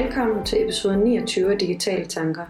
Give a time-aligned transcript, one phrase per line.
[0.00, 2.44] Velkommen til episode 29 af Digitale Tanker.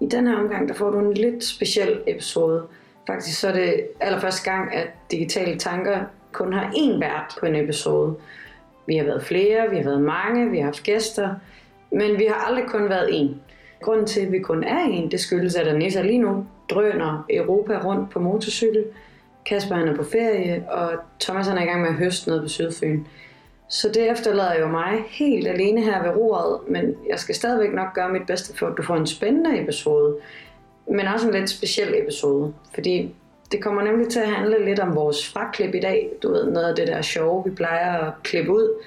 [0.00, 2.62] I denne her omgang der får du en lidt speciel episode.
[3.06, 5.98] Faktisk så er det allerførste gang, at Digitale Tanker
[6.32, 8.16] kun har én vært på en episode.
[8.86, 11.34] Vi har været flere, vi har været mange, vi har haft gæster,
[11.92, 13.34] men vi har aldrig kun været én.
[13.82, 17.78] Grunden til, at vi kun er en, det skyldes, at Anissa lige nu drøner Europa
[17.84, 18.84] rundt på motorcykel.
[19.46, 22.42] Kasper han er på ferie, og Thomas han er i gang med at høste noget
[22.42, 23.04] på Sydfyn.
[23.68, 27.94] Så det efterlader jo mig helt alene her ved roret, men jeg skal stadigvæk nok
[27.94, 30.16] gøre mit bedste for, at du får en spændende episode,
[30.90, 33.14] men også en lidt speciel episode, fordi
[33.52, 36.10] det kommer nemlig til at handle lidt om vores fraklip i dag.
[36.22, 38.82] Du ved, noget af det der sjove, vi plejer at klippe ud.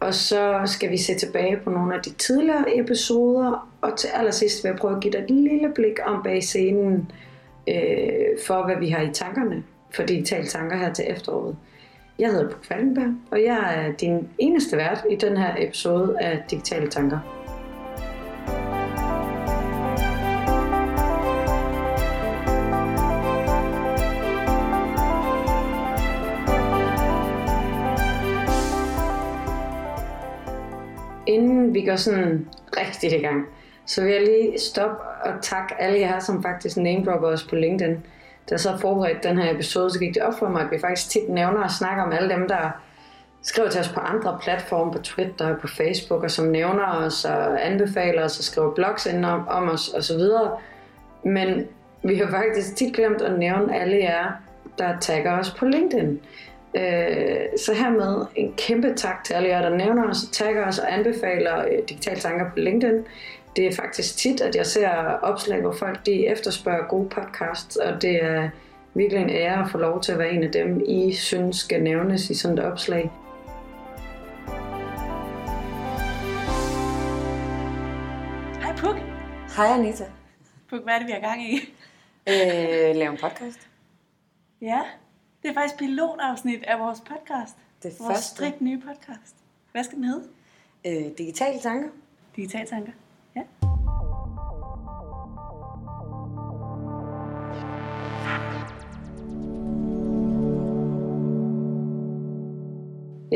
[0.00, 4.64] Og så skal vi se tilbage på nogle af de tidligere episoder, og til allersidst
[4.64, 7.10] vil jeg prøve at give dig et lille blik om bag scenen
[7.68, 11.56] øh, for, hvad vi har i tankerne for digitale tanker her til efteråret.
[12.18, 16.42] Jeg hedder Puk Falkenberg, og jeg er din eneste vært i den her episode af
[16.50, 17.18] Digitale Tanker.
[31.26, 33.46] Inden vi går sådan rigtigt i gang,
[33.86, 37.96] så vil jeg lige stoppe og takke alle jer, som faktisk name os på LinkedIn
[38.48, 40.78] da jeg så forberedte den her episode, så gik det op for mig, at vi
[40.80, 42.70] faktisk tit nævner og snakker om alle dem, der
[43.42, 47.24] skriver til os på andre platforme, på Twitter og på Facebook, og som nævner os
[47.24, 50.20] og anbefaler os og skriver blogs ind om, om os osv.
[51.24, 51.66] Men
[52.02, 54.32] vi har faktisk tit glemt at nævne alle jer,
[54.78, 56.20] der tagger os på LinkedIn.
[56.74, 60.94] Øh, så hermed en kæmpe tak til alle jer, der nævner os, tagger os og
[60.94, 63.04] anbefaler øh, digitale tanker på LinkedIn
[63.58, 64.88] det er faktisk tit, at jeg ser
[65.22, 68.50] opslag, hvor folk de efterspørger gode podcasts, og det er
[68.94, 71.82] virkelig en ære at få lov til at være en af dem, I synes skal
[71.82, 73.10] nævnes i sådan et opslag.
[78.62, 78.96] Hej Puk.
[79.56, 80.04] Hej Anita.
[80.70, 81.54] Puk, hvad er det, vi har gang i?
[82.28, 83.68] Øh, lave en podcast.
[84.60, 84.80] Ja,
[85.42, 87.56] det er faktisk pilotafsnit af vores podcast.
[87.82, 88.36] Det vores første.
[88.36, 89.34] strik nye podcast.
[89.72, 90.24] Hvad skal den hedde?
[90.86, 91.88] Øh, digitale tanker.
[92.36, 92.92] Digital tanker.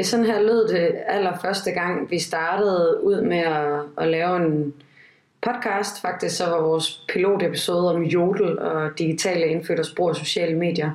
[0.02, 0.06] Ja.
[0.06, 4.74] Sådan her lød det allerførste gang, vi startede ud med at, at lave en
[5.42, 6.00] podcast.
[6.00, 10.90] Faktisk så var vores pilotepisode om jodel og digitale indfødte brug af sociale medier.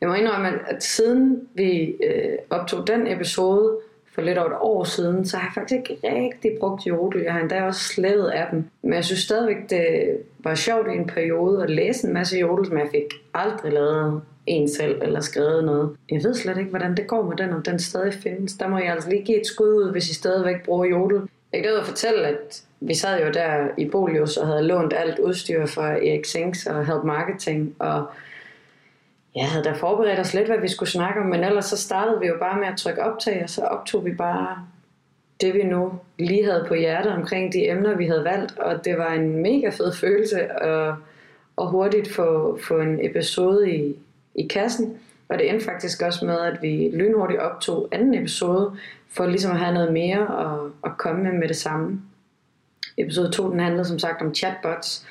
[0.00, 3.78] Jeg må indrømme, at siden vi øh, optog den episode
[4.14, 7.22] for lidt over et år siden, så har jeg faktisk ikke rigtig brugt jodel.
[7.22, 8.64] Jeg har endda også slettet af dem.
[8.82, 12.66] Men jeg synes stadigvæk, det var sjovt i en periode at læse en masse jodel,
[12.66, 15.96] som jeg fik aldrig lavet en selv eller skrevet noget.
[16.10, 18.52] Jeg ved slet ikke, hvordan det går med den, om den stadig findes.
[18.52, 21.28] Der må jeg altså lige give et skud ud, hvis I stadigvæk bruger jodel.
[21.52, 25.66] Jeg kan fortælle, at vi sad jo der i Bolius og havde lånt alt udstyr
[25.66, 28.06] fra Erik Sinks og Help Marketing, og
[29.34, 32.20] jeg havde da forberedt os lidt, hvad vi skulle snakke om, men ellers så startede
[32.20, 34.66] vi jo bare med at trykke optag, og så optog vi bare
[35.40, 38.98] det, vi nu lige havde på hjertet omkring de emner, vi havde valgt, og det
[38.98, 40.94] var en mega fed følelse at,
[41.58, 43.96] at hurtigt få, få en episode i,
[44.34, 44.98] i kassen.
[45.28, 48.76] Og det endte faktisk også med, at vi lynhurtigt optog anden episode,
[49.10, 52.00] for ligesom at have noget mere at, at komme med med det samme.
[52.96, 55.06] Episode 2 den handlede som sagt om chatbots,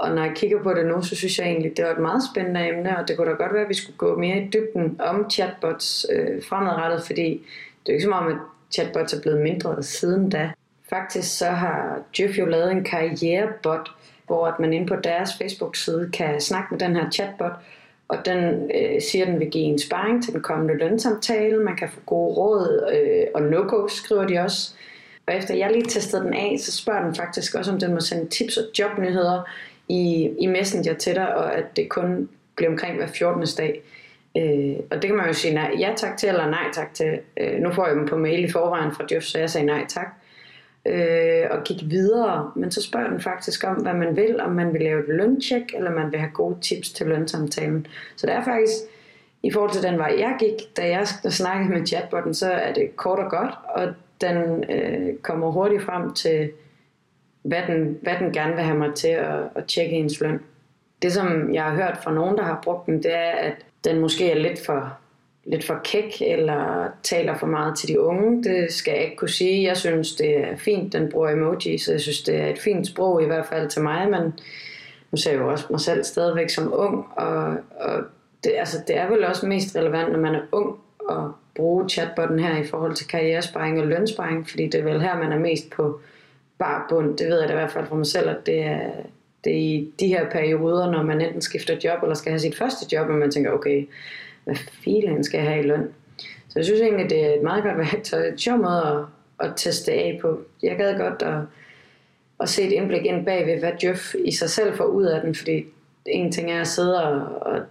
[0.00, 2.22] og når jeg kigger på det nu, så synes jeg egentlig, det var et meget
[2.32, 5.00] spændende emne, og det kunne da godt være, at vi skulle gå mere i dybden
[5.00, 7.46] om chatbots øh, fremadrettet, fordi
[7.86, 8.38] det er ikke så meget, at
[8.72, 10.50] chatbots er blevet mindre siden da.
[10.90, 13.90] Faktisk så har Jeff jo lavet en karrierebot,
[14.26, 17.52] hvor at man inde på deres Facebook-side kan snakke med den her chatbot,
[18.08, 21.58] og den øh, siger, at den vil give en sparring til den kommende lønsamtale.
[21.58, 24.74] Man kan få gode råd, øh, og no skriver de også.
[25.26, 28.00] Og efter jeg lige testede den af, så spørger den faktisk også, om den må
[28.00, 29.42] sende tips og jobnyheder
[29.88, 33.46] i, i Messenger til dig, og at det kun bliver omkring hver 14.
[33.58, 33.82] dag.
[34.36, 37.18] Øh, og det kan man jo sige nej, ja tak til, eller nej tak til.
[37.36, 39.84] Øh, nu får jeg dem på mail i forvejen fra Jeff, så jeg sagde nej
[39.88, 40.08] tak.
[40.86, 44.72] Øh, og gik videre, men så spørger den faktisk om, hvad man vil, om man
[44.72, 47.86] vil lave et løntjek, eller man vil have gode tips til lønsamtalen.
[48.16, 48.74] Så det er faktisk,
[49.42, 52.96] i forhold til den vej jeg gik, da jeg snakkede med chatbotten, så er det
[52.96, 53.88] kort og godt, og
[54.20, 56.50] den øh, kommer hurtigt frem til,
[57.46, 60.40] hvad den, hvad den gerne vil have mig til at, at tjekke ens løn.
[61.02, 63.54] Det som jeg har hørt fra nogen, der har brugt den, det er, at
[63.84, 64.98] den måske er lidt for,
[65.44, 68.42] lidt for kæk, eller taler for meget til de unge.
[68.42, 69.68] Det skal jeg ikke kunne sige.
[69.68, 72.86] Jeg synes, det er fint, den bruger emoji, så jeg synes, det er et fint
[72.86, 74.22] sprog, i hvert fald til mig, men
[75.10, 78.02] nu ser jeg jo også mig selv stadigvæk som ung, og, og
[78.44, 80.76] det, altså, det er vel også mest relevant, når man er ung,
[81.10, 81.22] at
[81.54, 85.32] bruge chatbotten her i forhold til karrieresparing og lønsparing, fordi det er vel her, man
[85.32, 86.00] er mest på
[86.58, 87.18] bar bund.
[87.18, 88.90] Det ved jeg da i hvert fald for mig selv, at det er,
[89.44, 92.58] det er i de her perioder, når man enten skifter job, eller skal have sit
[92.58, 93.88] første job, og man tænker, okay,
[94.44, 95.88] hvad filen skal jeg have i løn?
[96.48, 98.26] Så jeg synes egentlig, det er et meget godt værktøj.
[98.26, 99.08] Et sjov måde
[99.40, 100.40] at, at teste af på.
[100.62, 101.40] Jeg gad godt at,
[102.40, 105.20] at se et indblik ind bag ved, hvad Jeff i sig selv får ud af
[105.20, 105.64] den, fordi
[106.06, 107.62] en ting er at sidde og, og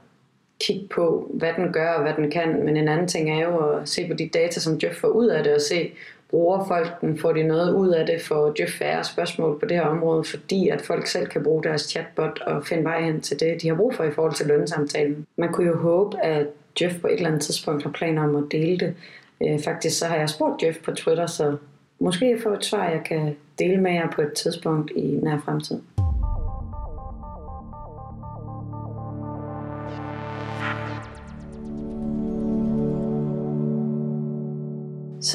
[0.60, 3.70] kigge på, hvad den gør og hvad den kan, men en anden ting er jo
[3.70, 5.92] at se på de data, som Jeff får ud af det, og se,
[6.30, 9.78] bruger folk den, får de noget ud af det, får Jeff færre spørgsmål på det
[9.78, 13.40] her område, fordi at folk selv kan bruge deres chatbot og finde vej hen til
[13.40, 15.28] det, de har brug for i forhold til lønsamtalen.
[15.38, 16.48] Man kunne jo håbe, at
[16.82, 18.94] Jeff på et eller andet tidspunkt har planer om at dele det.
[19.44, 21.58] Øh, faktisk så har jeg spurgt Jeff på Twitter, så
[22.00, 25.38] måske jeg får et svar, jeg kan dele med jer på et tidspunkt i nær
[25.46, 25.78] fremtid.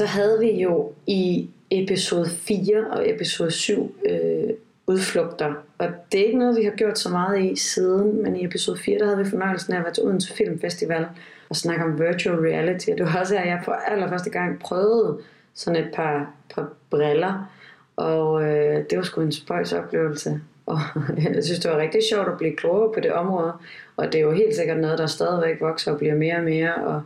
[0.01, 4.49] Så havde vi jo i episode 4 og episode 7 øh,
[4.87, 5.53] udflugter.
[5.77, 8.77] Og det er ikke noget, vi har gjort så meget i siden, men i episode
[8.77, 11.05] 4, der havde vi fornøjelsen af at være til Odense Filmfestival
[11.49, 12.89] og snakke om virtual reality.
[12.89, 15.17] Og det var også her, jeg for allerførste gang prøvede
[15.53, 17.51] sådan et par, par briller.
[17.95, 20.41] Og øh, det var sgu en spøjs oplevelse.
[20.65, 20.79] Og
[21.35, 23.53] jeg synes, det var rigtig sjovt at blive klogere på det område.
[23.97, 26.75] Og det er jo helt sikkert noget, der stadigvæk vokser og bliver mere og mere.
[26.75, 27.01] Og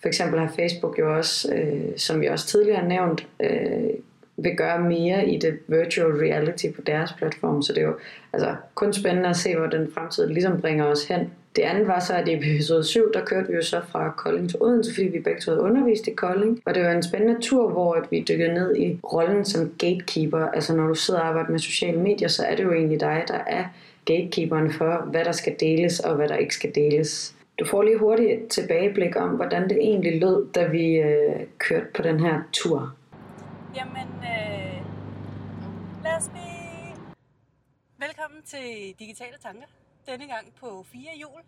[0.00, 3.90] for eksempel har Facebook jo også, øh, som vi også tidligere har nævnt, øh,
[4.36, 7.62] vil gøre mere i det virtual reality på deres platform.
[7.62, 7.96] Så det er jo
[8.32, 11.30] altså, kun spændende at se, hvor den fremtid ligesom bringer os hen.
[11.56, 14.50] Det andet var så, at i episode 7, der kørte vi jo så fra Kolding
[14.50, 16.62] til Odense, fordi vi begge to havde undervist i Kolding.
[16.66, 20.46] Og det var en spændende tur, hvor at vi dykkede ned i rollen som gatekeeper.
[20.46, 23.24] Altså når du sidder og arbejder med sociale medier, så er det jo egentlig dig,
[23.28, 23.64] der er
[24.04, 27.34] gatekeeperen for, hvad der skal deles og hvad der ikke skal deles.
[27.58, 31.86] Du får lige hurtigt et tilbageblik om, hvordan det egentlig lød, da vi øh, kørte
[31.94, 32.96] på den her tur.
[33.76, 34.82] Jamen, øh,
[36.04, 36.96] lad os blive...
[37.98, 39.66] Velkommen til Digitale Tanker.
[40.06, 41.40] Denne gang på fire jul.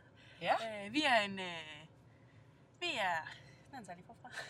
[0.43, 0.53] Ja.
[0.53, 1.39] Øh, vi er en...
[1.39, 1.81] Øh,
[2.81, 3.17] vi er...
[3.77, 4.31] Den tager lige forfra.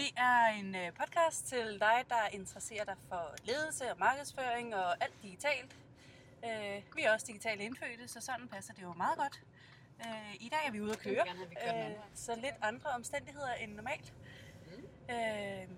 [0.00, 5.04] Vi er en øh, podcast til dig, der interesserer dig for ledelse og markedsføring og
[5.04, 5.76] alt digitalt.
[6.44, 9.40] Øh, vi er også digitalt indfødte, så sådan passer det jo meget godt.
[10.00, 11.24] Øh, I dag er vi ude at køre,
[11.66, 14.12] øh, så lidt andre omstændigheder end normalt.
[14.66, 15.14] Mm.
[15.14, 15.68] Øh,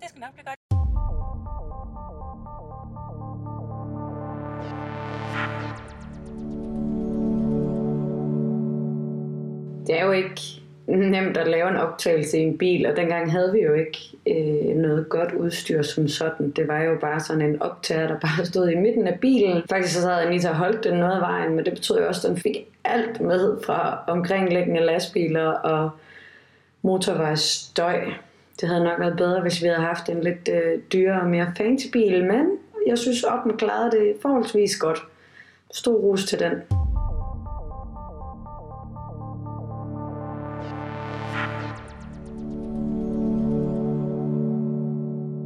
[0.00, 0.56] det skal nok blive godt.
[9.86, 10.62] Det er jo ikke
[10.96, 14.76] nemt at lave en optagelse i en bil, og dengang havde vi jo ikke øh,
[14.76, 16.50] noget godt udstyr som sådan.
[16.50, 19.62] Det var jo bare sådan en optager, der bare stod i midten af bilen.
[19.70, 22.34] Faktisk så havde Anita holdt den noget af vejen, men det betød jo også, at
[22.34, 25.90] den fik alt med fra omkringliggende lastbiler og
[26.82, 28.00] motorvejsstøj.
[28.60, 31.52] Det havde nok været bedre, hvis vi havde haft en lidt øh, dyrere og mere
[31.56, 32.46] fancy bil, men
[32.86, 34.98] jeg synes, at den klarede det forholdsvis godt.
[35.72, 36.79] Stor ros til den.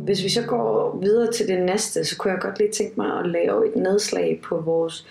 [0.04, 3.18] Hvis vi så går videre til det næste, så kunne jeg godt lige tænke mig
[3.18, 5.06] at lave et nedslag på vores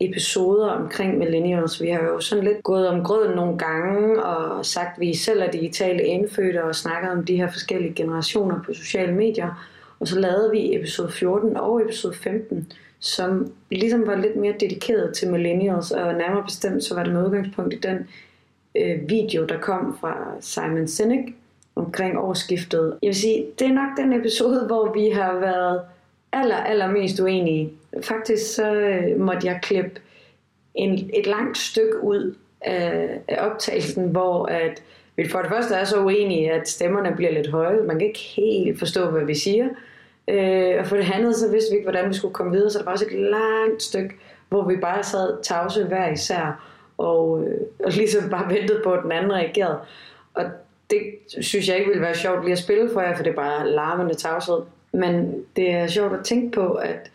[0.00, 1.82] episoder omkring millennials.
[1.82, 5.42] Vi har jo sådan lidt gået om grøden nogle gange og sagt, at vi selv
[5.42, 9.68] er digitale indfødte og snakket om de her forskellige generationer på sociale medier.
[10.00, 15.14] Og så lavede vi episode 14 og episode 15, som ligesom var lidt mere dedikeret
[15.14, 17.98] til millennials, og nærmere bestemt så var det med udgangspunkt i den
[18.74, 21.34] øh, video, der kom fra Simon Sinek,
[21.78, 22.98] omkring årsskiftet.
[23.02, 25.80] Jeg vil sige, det er nok den episode, hvor vi har været
[26.32, 27.72] aller, aller mest uenige.
[28.02, 30.00] Faktisk så øh, måtte jeg klippe
[30.74, 34.82] en, et langt stykke ud af, af optagelsen, hvor at
[35.16, 37.82] vi for det første er så uenige, at stemmerne bliver lidt høje.
[37.82, 39.68] Man kan ikke helt forstå, hvad vi siger.
[40.28, 42.70] Øh, og for det andet, så vidste vi ikke, hvordan vi skulle komme videre.
[42.70, 44.14] Så der var også et langt stykke,
[44.48, 46.68] hvor vi bare sad tavse hver især,
[46.98, 49.78] og, øh, og ligesom bare ventede på, at den anden reagerede.
[50.34, 50.44] Og
[50.90, 51.00] det
[51.40, 53.70] synes jeg ikke ville være sjovt lige at spille for jer, for det er bare
[53.70, 54.60] larmende tavshed.
[54.92, 57.10] Men det er sjovt at tænke på, at,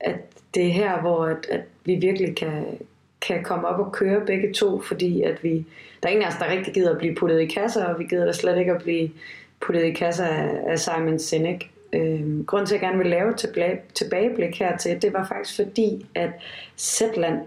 [0.00, 0.16] at
[0.54, 2.64] det er her, hvor at, at vi virkelig kan,
[3.20, 5.66] kan komme op og køre begge to, fordi at vi,
[6.02, 8.04] der er ingen af os, der rigtig gider at blive puttet i kasser, og vi
[8.04, 9.10] gider da slet ikke at blive
[9.60, 11.70] puttet i kasser af, af Simon Sinek.
[11.92, 15.56] Øhm, grunden til, at jeg gerne vil lave et tilbage, tilbageblik hertil, det var faktisk
[15.56, 16.30] fordi, at
[16.78, 17.38] Zetland,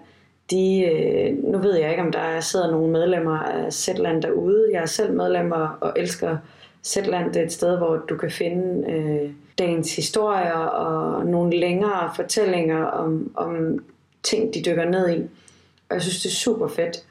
[0.51, 4.69] de, øh, nu ved jeg ikke, om der sidder nogle medlemmer af Zetland derude.
[4.71, 6.37] Jeg er selv medlemmer og elsker
[6.83, 7.33] Zetland.
[7.33, 12.83] Det er et sted, hvor du kan finde øh, dagens historier og nogle længere fortællinger
[12.85, 13.79] om, om
[14.23, 15.21] ting, de dykker ned i.
[15.89, 17.03] Og jeg synes, det er super fedt.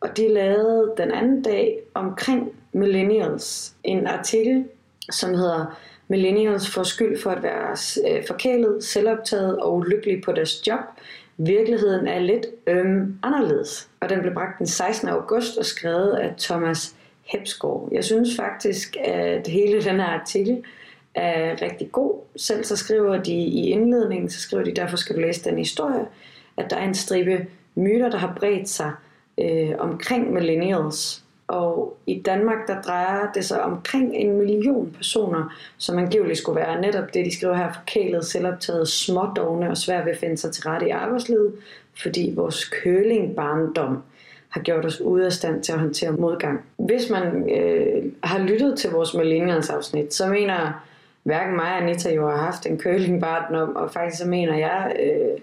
[0.00, 4.64] Og de lavede den anden dag omkring millennials en artikel,
[5.10, 7.76] som hedder millennials får skyld for at være
[8.08, 10.80] øh, forkælet, selvoptaget og ulykkelig på deres job.
[11.36, 13.88] Virkeligheden er lidt øhm, anderledes.
[14.00, 15.08] Og den blev bragt den 16.
[15.08, 17.88] august og skrevet af Thomas Hepsgaard.
[17.92, 20.64] Jeg synes faktisk, at hele den her artikel
[21.14, 22.14] er rigtig god.
[22.36, 26.06] Selv så skriver de i indledningen, så skriver de, derfor skal du læse den historie,
[26.56, 28.92] at der er en stribe myter, der har bredt sig
[29.40, 31.21] øh, omkring millennials.
[31.48, 36.80] Og i Danmark, der drejer det sig omkring en million personer, som angiveligt skulle være
[36.80, 40.62] netop det, de skriver her, forkælet, selvoptaget, smådogne og svært ved at finde sig til
[40.62, 41.52] rette i arbejdslivet,
[42.02, 44.02] fordi vores kølingbarndom
[44.48, 46.60] har gjort os ude af stand til at håndtere modgang.
[46.76, 50.84] Hvis man øh, har lyttet til vores millennials afsnit, så mener
[51.22, 55.40] hverken mig og Anita jo har haft en kølingbarndom, og faktisk så mener jeg øh,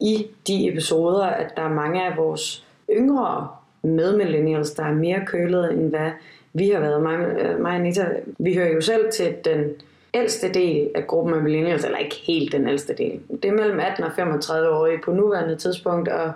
[0.00, 3.48] i de episoder, at der er mange af vores yngre
[3.82, 6.10] med millennials, der er mere kølet, end hvad
[6.52, 7.02] vi har været.
[7.02, 8.06] Mig, øh, mig og Anita,
[8.38, 9.72] vi hører jo selv til den
[10.14, 13.20] ældste del af gruppen af millennials, eller ikke helt den ældste del.
[13.42, 16.32] Det er mellem 18 og 35 år på nuværende tidspunkt, og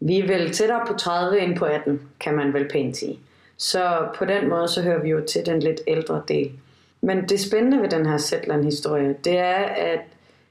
[0.00, 3.18] vi er vel tættere på 30 end på 18, kan man vel pænt sige.
[3.56, 6.50] Så på den måde, så hører vi jo til den lidt ældre del.
[7.00, 10.00] Men det spændende ved den her Zetland-historie, det er, at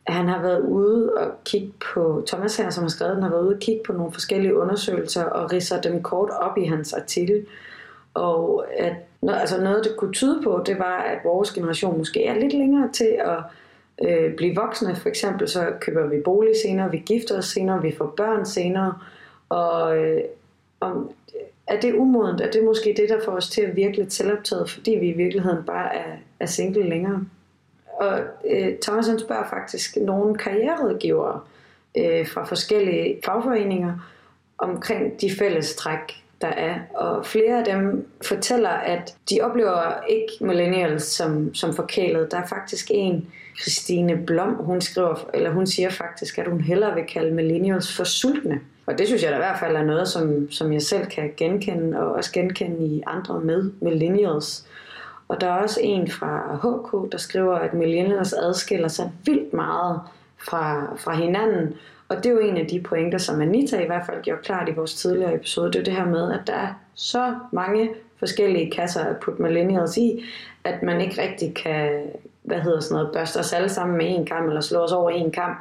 [0.07, 3.43] han har været ude og kigge på, Thomas her, som har skrevet han har været
[3.43, 7.45] ude og kigge på nogle forskellige undersøgelser og ridser dem kort op i hans artikel.
[8.13, 8.93] Og at,
[9.27, 12.91] altså noget, det kunne tyde på, det var, at vores generation måske er lidt længere
[12.91, 13.39] til at
[14.07, 14.95] øh, blive voksne.
[14.95, 18.93] For eksempel så køber vi bolig senere, vi gifter os senere, vi får børn senere.
[19.49, 20.21] Og øh,
[20.79, 21.11] om,
[21.67, 22.41] er det umodent?
[22.41, 25.17] Er det måske det, der får os til at virke lidt selvoptaget, fordi vi i
[25.17, 27.25] virkeligheden bare er, er single længere?
[27.99, 31.39] Og øh, Thomas han spørger faktisk nogle karriererådgivere
[31.97, 33.93] øh, fra forskellige fagforeninger
[34.57, 36.75] omkring de fælles træk, der er.
[36.93, 42.31] Og flere af dem fortæller, at de oplever ikke millennials som, som forkælet.
[42.31, 43.27] Der er faktisk en,
[43.61, 48.03] Christine Blom, hun skriver, eller hun siger faktisk, at hun hellere vil kalde millennials for
[48.03, 48.59] sultne.
[48.85, 51.33] Og det synes jeg da i hvert fald er noget, som, som jeg selv kan
[51.37, 54.67] genkende, og også genkende i andre med millennials.
[55.27, 59.99] Og der er også en fra HK, der skriver, at millennials adskiller sig vildt meget
[60.37, 61.75] fra, fra hinanden.
[62.09, 64.69] Og det er jo en af de pointer, som Anita i hvert fald gjorde klart
[64.69, 65.71] i vores tidligere episode.
[65.71, 67.89] Det er det her med, at der er så mange
[68.19, 70.23] forskellige kasser at putte millennials i,
[70.63, 72.03] at man ikke rigtig kan,
[72.43, 75.09] hvad hedder sådan noget, børste os alle sammen med en kamp, eller slå os over
[75.09, 75.57] en kamp.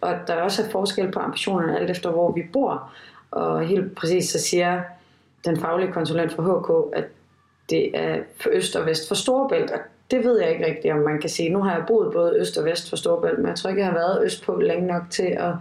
[0.00, 2.90] Og der er også forskel på ambitionerne, alt efter hvor vi bor.
[3.30, 4.82] Og helt præcis så siger
[5.44, 7.04] den faglige konsulent fra HK, at
[7.70, 9.78] det er for øst og vest for Storebælt, og
[10.10, 11.48] det ved jeg ikke rigtigt, om man kan sige.
[11.48, 13.90] Nu har jeg boet både øst og vest for Storebælt, men jeg tror ikke, jeg
[13.90, 15.52] har været øst på længe nok til at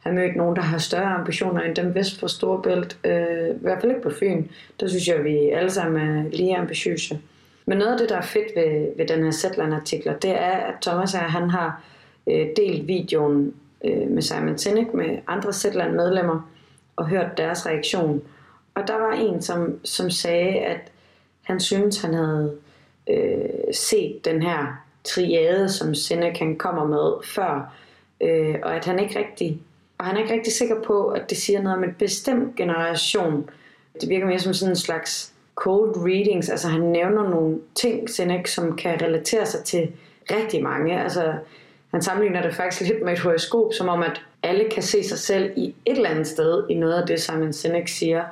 [0.00, 2.98] have mødt nogen, der har større ambitioner end dem vest for Storebælt.
[3.04, 4.44] Øh, I hvert fald ikke på Fyn.
[4.80, 7.20] Der synes jeg, at vi alle sammen er lige ambitiøse.
[7.66, 10.74] Men noget af det, der er fedt ved, ved den her Zetland-artikler, det er, at
[10.82, 11.82] Thomas her, han har
[12.26, 16.50] øh, delt videoen øh, med Simon Sinek med andre Zetland-medlemmer
[16.96, 18.22] og hørt deres reaktion.
[18.74, 20.92] Og der var en, som, som sagde, at
[21.46, 22.56] han synes, han havde
[23.10, 27.74] øh, set den her triade, som Senecan kommer med før,
[28.20, 29.60] øh, og at han ikke rigtig
[29.98, 33.50] og han er ikke rigtig sikker på, at det siger noget om en bestemt generation.
[34.00, 38.50] Det virker mere som sådan en slags cold readings, altså han nævner nogle ting, Seneca,
[38.50, 39.92] som kan relatere sig til
[40.30, 41.02] rigtig mange.
[41.02, 41.34] Altså,
[41.90, 45.18] han sammenligner det faktisk lidt med et horoskop, som om at alle kan se sig
[45.18, 48.24] selv i et eller andet sted i noget af det, Simon Sinek siger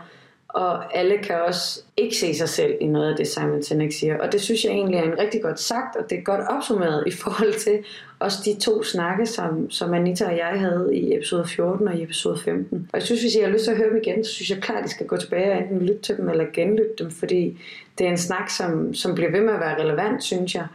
[0.55, 4.19] og alle kan også ikke se sig selv i noget af det, Simon Sinek siger.
[4.19, 7.05] Og det synes jeg egentlig er en rigtig godt sagt, og det er godt opsummeret
[7.07, 7.85] i forhold til
[8.19, 12.03] også de to snakke, som, som Anita og jeg havde i episode 14 og i
[12.03, 12.89] episode 15.
[12.93, 14.59] Og jeg synes, hvis I har lyst til at høre dem igen, så synes jeg
[14.59, 17.61] klart, at I skal gå tilbage og enten lytte til dem eller genlytte dem, fordi
[17.99, 20.67] det er en snak, som, som bliver ved med at være relevant, synes jeg.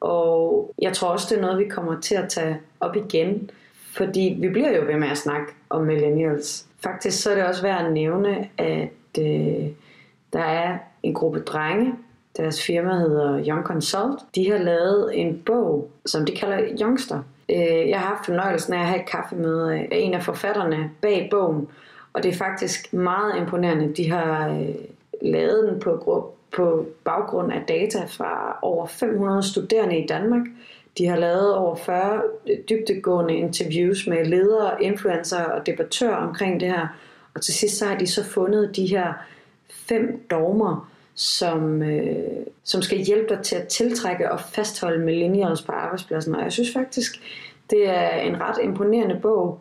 [0.00, 3.50] Og jeg tror også, det er noget, vi kommer til at tage op igen,
[3.92, 6.66] fordi vi bliver jo ved med at snakke om millennials.
[6.84, 8.88] Faktisk så er det også værd at nævne, at
[9.18, 9.68] øh,
[10.32, 11.94] der er en gruppe drenge,
[12.36, 14.20] deres firma hedder Young Consult.
[14.34, 17.22] De har lavet en bog, som de kalder Youngster.
[17.50, 21.28] Øh, jeg har haft fornøjelsen af at have et kaffemøde af en af forfatterne bag
[21.30, 21.68] bogen,
[22.12, 23.94] og det er faktisk meget imponerende.
[23.94, 24.74] De har øh,
[25.22, 30.46] lavet den på, på baggrund af data fra over 500 studerende i Danmark.
[30.98, 32.20] De har lavet over 40
[32.50, 36.88] øh, dybtegående interviews med ledere, influencer og debattører omkring det her.
[37.36, 39.12] Og til sidst så har de så fundet de her
[39.70, 45.72] fem dogmer, som, øh, som skal hjælpe dig til at tiltrække og fastholde millennials på
[45.72, 46.34] arbejdspladsen.
[46.34, 47.20] Og jeg synes faktisk,
[47.70, 49.58] det er en ret imponerende bog.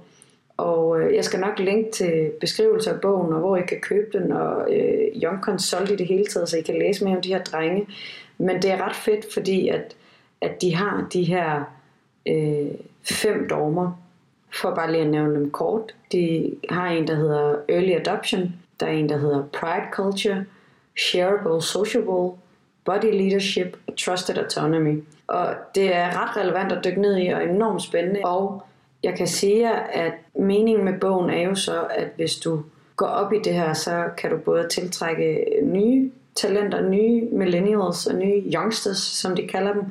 [0.58, 4.18] Og øh, jeg skal nok linke til beskrivelser af bogen, og hvor I kan købe
[4.18, 7.22] den, og øh, Young Consult i det hele taget, så I kan læse mere om
[7.22, 7.88] de her drenge.
[8.38, 9.96] Men det er ret fedt, fordi at,
[10.42, 11.64] at de har de her
[12.26, 12.72] øh,
[13.04, 14.05] fem dogmer,
[14.62, 15.96] for bare lige at nævne dem kort.
[16.12, 20.46] De har en, der hedder Early Adoption, der er en, der hedder Pride Culture,
[20.98, 22.32] Shareable Sociable,
[22.86, 25.04] Body Leadership Trusted Autonomy.
[25.28, 28.20] Og det er ret relevant at dykke ned i og enormt spændende.
[28.24, 28.64] Og
[29.04, 32.64] jeg kan sige jer, at meningen med bogen er jo så, at hvis du
[32.96, 38.16] går op i det her, så kan du både tiltrække nye talenter, nye millennials og
[38.16, 39.84] nye youngsters, som de kalder dem,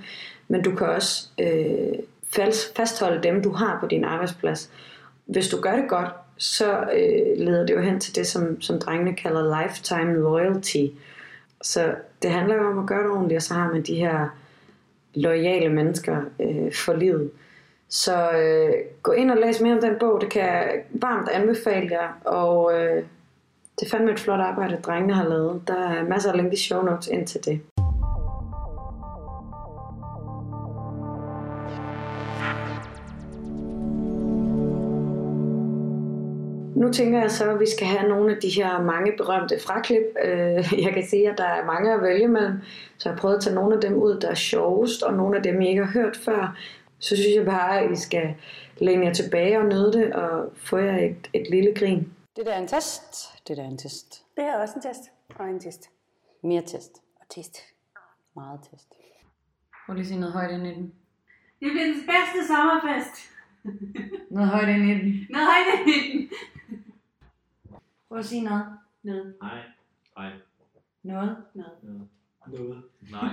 [0.48, 1.98] men du kan også øh,
[2.76, 4.70] fastholde dem, du har på din arbejdsplads.
[5.26, 8.78] Hvis du gør det godt, så øh, leder det jo hen til det, som, som
[8.78, 10.86] drengene kalder lifetime loyalty.
[11.62, 14.28] Så det handler jo om at gøre det ordentligt, og så har man de her
[15.14, 17.30] lojale mennesker øh, for livet.
[17.88, 18.72] Så øh,
[19.02, 22.80] gå ind og læs mere om den bog, det kan jeg varmt anbefale jer, og
[22.80, 23.02] øh,
[23.80, 25.62] det er fandme et flot arbejde, drengene har lavet.
[25.66, 27.60] Der er masser af link i show notes ind til det.
[36.84, 40.02] Nu tænker jeg så, at vi skal have nogle af de her mange berømte fraklip.
[40.24, 42.58] Øh, jeg kan se, at der er mange at vælge mellem,
[42.98, 45.36] så jeg har prøvet at tage nogle af dem ud, der er sjovest, og nogle
[45.36, 46.58] af dem, I ikke har hørt før.
[46.98, 48.34] Så synes jeg bare, at I skal
[48.78, 52.12] læne jer tilbage og nyde det, og få jer et, et lille grin.
[52.36, 53.32] Det der er en test.
[53.48, 54.24] Det der er en test.
[54.36, 55.10] Det er også en test.
[55.38, 55.90] Og en test.
[56.42, 56.92] Mere test.
[57.20, 57.58] Og test.
[58.36, 58.88] Meget test.
[59.86, 60.92] Prøv lige sige noget højt ind i den.
[61.60, 63.30] Det bliver den bedste sommerfest.
[64.30, 65.26] Noget højt ind i den.
[65.30, 66.28] Nej, det er den.
[68.14, 68.66] Prøv at sige noget.
[69.02, 69.34] Noget.
[69.42, 69.62] Nej.
[70.16, 70.32] Nej.
[71.02, 71.36] Noget.
[71.54, 72.08] Noget.
[72.46, 72.82] Noget.
[73.10, 73.28] Nej.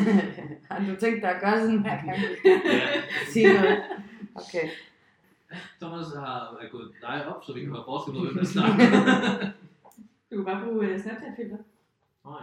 [0.70, 2.18] har du tænkt dig at gøre sådan her gang?
[2.44, 3.02] Ja.
[3.32, 3.82] Sige noget.
[4.34, 4.68] Okay.
[5.80, 8.84] Thomas har er gået dig op, så vi kan være forskel på, hvem der snakker.
[10.30, 11.58] Du kan bare bruge uh, Snapchat-filter.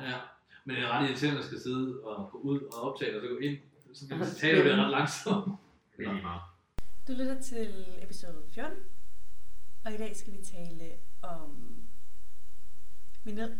[0.02, 0.18] ja.
[0.66, 3.28] Men det er ret irriterende at skal sidde og gå ud og optage, og så
[3.28, 3.58] gå ind.
[3.94, 5.54] Så taler vi ret langsomt.
[5.98, 6.42] Eller meget.
[7.08, 8.78] Du lytter til episode 14,
[9.86, 11.76] og i dag skal vi tale om
[13.24, 13.52] minut.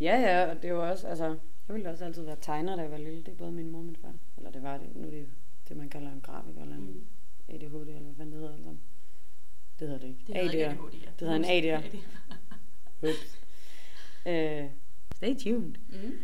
[0.00, 1.24] Ja, ja, og det er jo også, altså,
[1.68, 3.18] jeg ville også altid være tegner, da jeg var lille.
[3.18, 4.14] Det er både min mor og min far.
[4.36, 4.96] Eller det var det.
[4.96, 5.26] Nu er det jo
[5.68, 7.06] det, man kalder en grafiker, eller en Mm.
[7.48, 8.54] ADHD, eller hvad fanden det hedder.
[8.54, 8.76] Altså.
[9.78, 10.24] Det hedder det ikke.
[10.26, 10.90] Det AD'er.
[11.18, 11.96] Det hedder en AD'er.
[13.02, 13.38] Ups.
[14.26, 14.70] Øh,
[15.16, 15.74] stay tuned.
[15.88, 16.18] Mm.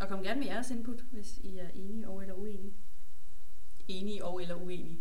[0.00, 2.72] Og kom gerne med jeres input, hvis I er enige og eller uenige.
[3.88, 4.98] Enige og eller uenige.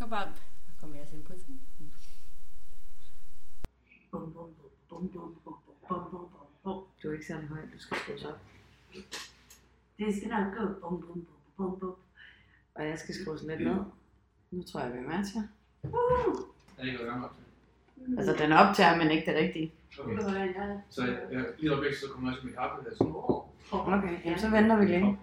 [0.00, 0.32] Kom bare
[0.80, 1.36] kom med jeres input.
[4.10, 5.54] Bum, bum, bum, bum, bum, bum,
[5.88, 6.84] bum, bum, bum, bum.
[7.02, 8.38] Du er ikke særlig høj, du skal skrues op.
[9.98, 10.64] Det skal nok gå.
[10.80, 11.94] Bum, bum, bum, bum, bum.
[12.74, 13.84] Og jeg skal skrues lidt ned.
[14.50, 15.42] Nu tror jeg, vi matcher.
[15.82, 15.88] Er
[16.78, 18.18] det ikke gået gang op til?
[18.18, 19.72] Altså, den optager, men ikke det rigtige.
[19.98, 20.18] Okay.
[20.90, 22.84] Så jeg, lige øjeblik, så kommer jeg også med kaffe.
[22.84, 22.94] Der.
[22.96, 23.92] Sådan.
[23.94, 25.18] Okay, jamen, så venter vi lige.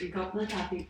[0.00, 0.86] Vi kom med kaffe.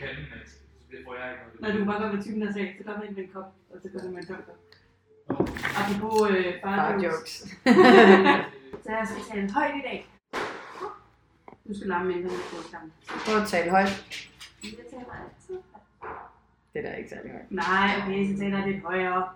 [0.00, 0.06] Ja.
[0.06, 0.50] Hvorfor kan den ikke?
[0.50, 1.60] Så det får jeg ikke noget.
[1.62, 3.76] Når du bare går med typen der sagde, så kom ind med en kop, og
[3.82, 4.58] så går du med en tom kop.
[5.80, 7.02] Apropos øh, Bare far jokes.
[7.04, 7.32] jokes.
[8.84, 9.98] Så jeg skal tale højt i dag.
[11.68, 12.92] Du skal larme mindre med kortskærmen.
[13.26, 13.92] Prøv at tale højt.
[14.62, 15.58] Jeg taler altid.
[16.72, 17.50] Det er da ikke særlig højt.
[17.50, 19.28] Nej, okay, så taler jeg lidt højere.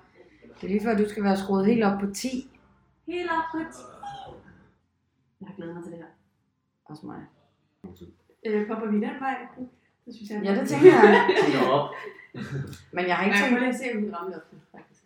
[0.61, 2.50] Det er lige før, du skal være skruet helt op på 10.
[3.07, 3.64] Helt op på 10.
[5.40, 6.07] Jeg har glædet mig til det her.
[6.85, 7.20] Også mig.
[8.46, 9.37] Øh, popper vi den vej?
[10.07, 10.43] Det synes jeg.
[10.45, 11.37] Ja, det tænker jeg.
[11.45, 11.90] Tænker op.
[12.97, 14.43] Men jeg har ikke tænkt lige at se, om vi rammer op.
[14.73, 15.03] faktisk.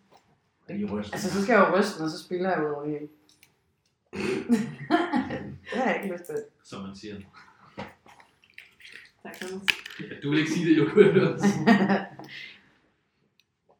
[0.69, 1.13] I ryster.
[1.13, 3.09] Altså, så skal jeg jo ryste og så spiller jeg ud over det hele.
[5.71, 6.35] det har jeg ikke lyst til.
[6.63, 7.15] Som man siger.
[9.23, 9.63] Tak, Thomas.
[9.99, 11.37] Ja, du vil ikke sige det, jo kunne høre.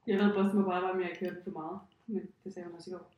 [0.07, 1.79] Jeg ved, Bossen må bare være med at køre den for meget.
[2.07, 3.11] Men det sagde hun også i går.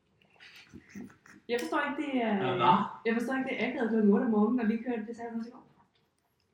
[1.50, 2.36] Jeg forstår ikke, det er...
[2.64, 2.76] Ja.
[3.06, 4.10] Jeg forstår ikke, det er akavet kl.
[4.12, 5.08] 8 om morgenen, når vi kører det.
[5.08, 5.66] Det sagde hun også i går.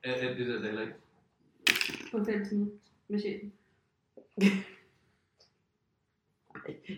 [0.04, 0.94] Er, er det der heller ikke?
[2.12, 2.52] På fælles
[3.08, 3.52] med chefen.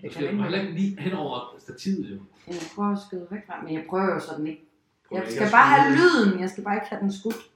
[0.05, 2.23] Du skal jo heller ikke lige hen over stativet, jo.
[2.47, 4.65] Jeg prøver at skyde væk fra, men jeg prøver jo sådan ikke.
[5.09, 7.51] Prøv Jeg ikke skal bare have lyden, jeg skal bare ikke have den skudt.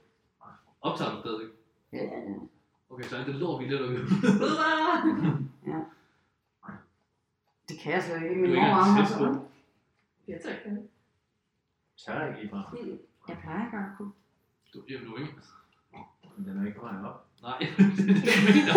[0.81, 1.49] Optager du stadig?
[1.93, 2.11] Ja,
[2.91, 3.89] Okay, så er det lort, vi lidt at
[7.69, 8.41] det kan jeg slet ikke.
[8.41, 9.43] Min er mor ikke engang så ondt.
[10.29, 10.89] Jeg tror ikke, det
[11.97, 12.77] Tør ikke lige fra.
[13.29, 14.13] Jeg plejer ikke at kunne.
[14.75, 15.35] Du, jamen, du er ikke.
[16.37, 17.27] Den er ikke på vej op.
[17.45, 17.59] Nej,
[17.97, 18.73] det er det, jeg mener.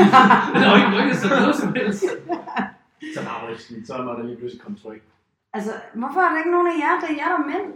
[0.54, 2.04] Den har jo ikke rykket sig noget som helst.
[3.16, 5.02] Så bare rysten, så må der lige pludselig komme tryk.
[5.54, 7.68] Altså, hvorfor er der ikke nogen af jer, der er jer, der er mænd?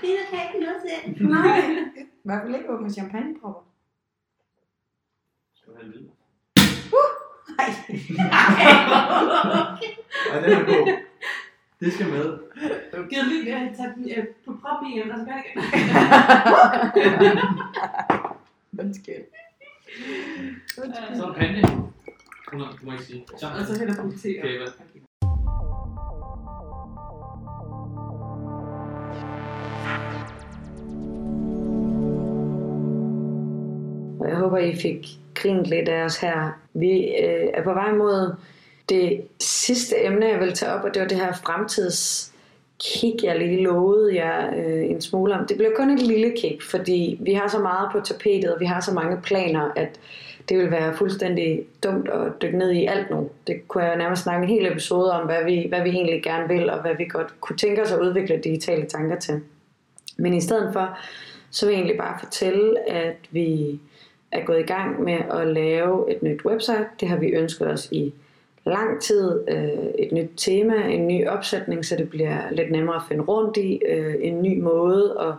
[0.00, 1.26] Kvinder kan ikke noget til.
[1.28, 1.60] Nej.
[1.96, 3.62] I hvert fald ikke åbne champagnepropper.
[5.54, 6.08] Skal du have en lyd?
[7.58, 7.68] Nej.
[10.32, 10.98] Ja, den er god.
[11.80, 12.38] Det skal med.
[13.10, 15.62] Giv lige uh, tage den uh, på prop igen, og så gør det igen.
[18.78, 19.24] Undskyld.
[20.74, 21.62] Så er Panje.
[22.52, 23.24] Hun du må ikke sige.
[23.38, 24.28] Så, Og så hælder på te.
[24.38, 24.60] Okay,
[34.28, 36.60] jeg håber, I fik grint lidt af os her.
[36.74, 36.90] Vi
[37.24, 38.34] øh, er på vej mod
[38.88, 42.31] det sidste emne, jeg vil tage op, og det var det her fremtids
[42.82, 45.46] kick, jeg lige lovede jer øh, en smule om.
[45.46, 48.64] Det bliver kun et lille kick, fordi vi har så meget på tapetet, og vi
[48.64, 50.00] har så mange planer, at
[50.48, 53.30] det vil være fuldstændig dumt at dykke ned i alt nu.
[53.46, 56.48] Det kunne jeg nærmest snakke en hel episode om, hvad vi, hvad vi egentlig gerne
[56.48, 59.40] vil, og hvad vi godt kunne tænke os at udvikle digitale tanker til.
[60.16, 60.98] Men i stedet for,
[61.50, 63.80] så vil jeg egentlig bare fortælle, at vi
[64.32, 66.86] er gået i gang med at lave et nyt website.
[67.00, 68.14] Det har vi ønsket os i
[68.66, 69.40] lang tid.
[69.48, 73.56] Øh, et nyt tema, en ny opsætning, så det bliver lidt nemmere at finde rundt
[73.56, 73.80] i.
[73.88, 75.34] Øh, en ny måde at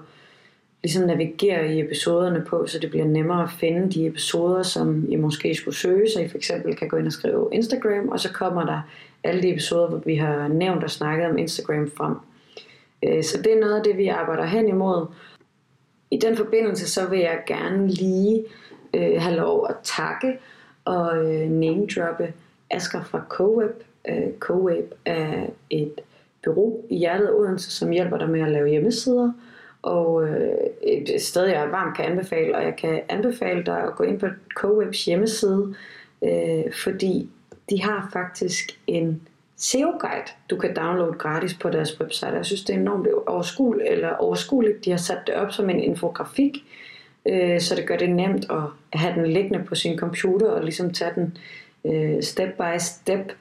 [0.84, 5.16] ligesom navigere i episoderne på, så det bliver nemmere at finde de episoder, som I
[5.16, 6.10] måske skulle søge.
[6.10, 8.82] Så I for eksempel kan gå ind og skrive Instagram, og så kommer der
[9.24, 12.16] alle de episoder, hvor vi har nævnt og snakket om Instagram frem.
[13.04, 15.06] Øh, så det er noget af det, vi arbejder hen imod.
[16.12, 18.46] I den forbindelse, så vil jeg gerne lige
[18.94, 20.38] øh, have lov at takke
[20.86, 22.34] og øh, name-droppe
[22.70, 23.84] Asger fra CoWeb.
[24.10, 26.02] Øh, CoWeb er et
[26.44, 29.32] bureau i hjertet af Odense, som hjælper dig med at lave hjemmesider.
[29.82, 34.04] Og øh, et sted, jeg varmt kan anbefale, og jeg kan anbefale dig at gå
[34.04, 35.76] ind på CoWebs hjemmeside,
[36.24, 37.30] øh, fordi
[37.70, 39.22] de har faktisk en
[39.58, 42.32] SEO-guide, du kan downloade gratis på deres website.
[42.32, 44.86] Jeg synes, det er enormt overskueligt, eller overskueligt.
[44.86, 46.58] De har sat det op som en infografik,
[47.26, 48.64] øh, så det gør det nemt at
[49.00, 51.38] have den liggende på sin computer og ligesom tage den
[51.86, 53.32] øh, step by step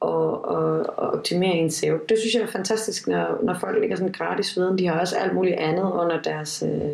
[0.00, 1.98] og, og, og optimere ens SEO.
[2.08, 4.78] Det synes jeg er fantastisk, når, når folk ligger sådan gratis viden.
[4.78, 6.90] De har også alt muligt andet under deres øh,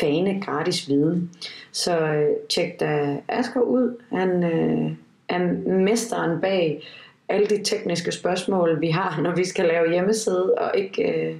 [0.00, 1.30] fane gratis viden.
[1.72, 3.96] Så øh, tjek da Asger ud.
[4.12, 4.92] Han øh,
[5.28, 6.82] er mesteren bag
[7.28, 11.36] alle de tekniske spørgsmål, vi har, når vi skal lave hjemmeside, og ikke, øh,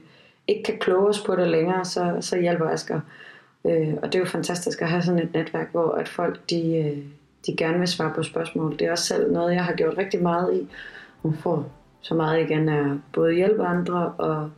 [0.49, 3.01] ikke kan kloge os på det længere, så, så hjælper Asger.
[3.67, 6.77] Øh, og det er jo fantastisk at have sådan et netværk, hvor at folk de,
[6.77, 6.99] øh,
[7.47, 8.79] de gerne vil svare på spørgsmål.
[8.79, 10.69] Det er også selv noget, jeg har gjort rigtig meget i.
[11.23, 14.51] Man får så meget igen af både hjælpe andre, og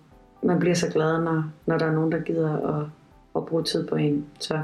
[0.42, 2.86] man bliver så glad, når, når der er nogen, der gider at,
[3.36, 4.26] at bruge tid på en.
[4.40, 4.60] Så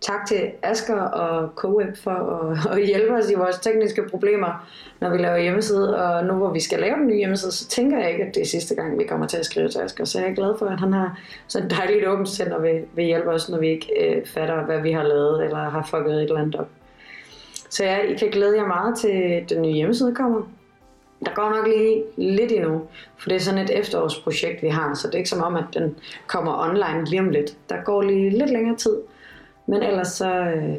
[0.00, 4.68] tak til Asker og CoWeb for at, at hjælpe os i vores tekniske problemer,
[5.00, 5.96] når vi laver hjemmeside.
[6.04, 8.40] Og nu hvor vi skal lave den nye hjemmeside, så tænker jeg ikke, at det
[8.40, 10.04] er sidste gang, vi kommer til at skrive til Asker.
[10.04, 11.18] Så jeg er glad for, at han har
[11.48, 14.64] sådan et dejligt åbent sind og vil, vil hjælpe os, når vi ikke øh, fatter,
[14.64, 16.68] hvad vi har lavet eller har fucket et eller andet op.
[17.70, 20.42] Så ja, I kan glæde jer meget til den nye hjemmeside kommer.
[21.24, 22.82] Der går nok lige lidt endnu,
[23.18, 25.64] for det er sådan et efterårsprojekt, vi har, så det er ikke som om, at
[25.74, 27.56] den kommer online lige om lidt.
[27.68, 28.96] Der går lige lidt længere tid,
[29.66, 30.76] men ellers så øh,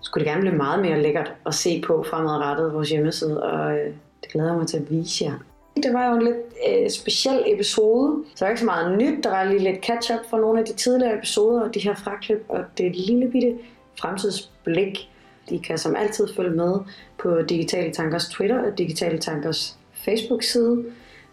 [0.00, 3.86] skulle det gerne blive meget mere lækkert at se på fremadrettet vores hjemmeside, og øh,
[4.22, 5.32] det glæder jeg mig til at vise jer.
[5.76, 6.36] Det var jo en lidt
[6.68, 9.24] øh, speciel episode, så der er ikke så meget nyt.
[9.24, 12.44] Der var lige lidt catch-up fra nogle af de tidligere episoder, og de her fraklip,
[12.48, 13.54] og det er et lille bitte
[14.00, 15.10] fremtidsblik.
[15.48, 16.78] De kan som altid følge med
[17.18, 20.84] på Digitale Tankers Twitter og Digitale Tankers Facebook-side.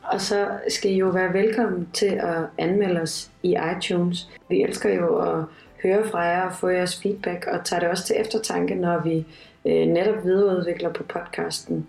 [0.03, 4.29] Og så skal I jo være velkommen til at anmelde os i iTunes.
[4.49, 5.45] Vi elsker jo at
[5.83, 9.25] høre fra jer og få jeres feedback, og tager det også til eftertanke, når vi
[9.65, 11.87] øh, netop videreudvikler på podcasten.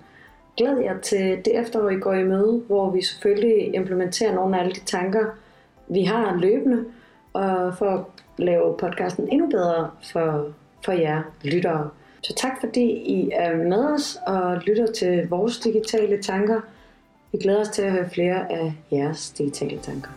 [0.56, 4.60] Glæd jer til det efterår, I går i møde, hvor vi selvfølgelig implementerer nogle af
[4.60, 5.26] alle de tanker,
[5.88, 6.84] vi har løbende,
[7.32, 8.00] og for at
[8.37, 10.52] lave podcasten endnu bedre for,
[10.84, 11.90] for jer lyttere.
[12.24, 16.60] Så tak fordi I er med os og lytter til vores digitale tanker.
[17.32, 20.10] Vi glæder os til at høre flere af jeres digitale tanker.